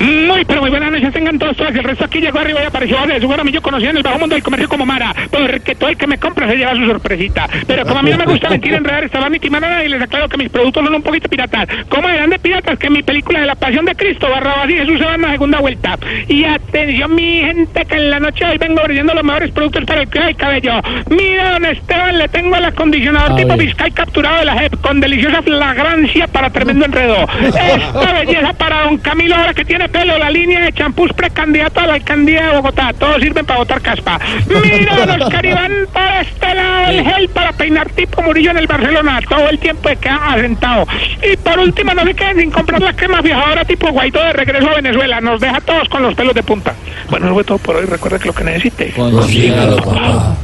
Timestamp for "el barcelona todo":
38.58-39.48